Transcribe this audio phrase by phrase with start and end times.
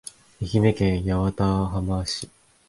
[0.41, 2.27] 愛媛県八幡浜市